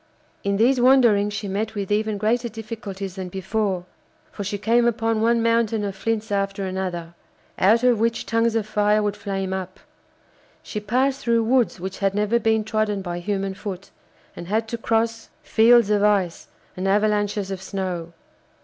In 0.43 0.57
these 0.57 0.81
wanderings 0.81 1.31
she 1.31 1.47
met 1.47 1.75
with 1.75 1.91
even 1.91 2.17
greater 2.17 2.49
difficulties 2.49 3.13
than 3.17 3.29
before, 3.29 3.85
for 4.31 4.43
she 4.43 4.57
came 4.57 4.87
upon 4.87 5.21
one 5.21 5.43
mountain 5.43 5.83
of 5.83 5.95
flints 5.95 6.31
after 6.31 6.65
another, 6.65 7.13
out 7.59 7.83
of 7.83 7.99
which 7.99 8.25
tongues 8.25 8.55
of 8.55 8.65
fire 8.65 9.03
would 9.03 9.15
flame 9.15 9.53
up; 9.53 9.79
she 10.63 10.79
passed 10.79 11.21
through 11.21 11.43
woods 11.43 11.79
which 11.79 11.99
had 11.99 12.15
never 12.15 12.39
been 12.39 12.63
trodden 12.63 13.03
by 13.03 13.19
human 13.19 13.53
foot, 13.53 13.91
and 14.35 14.47
had 14.47 14.67
to 14.69 14.77
cross 14.79 15.29
fields 15.43 15.91
of 15.91 16.01
ice 16.03 16.47
and 16.75 16.87
avalanches 16.87 17.51
of 17.51 17.61
snow. 17.61 18.11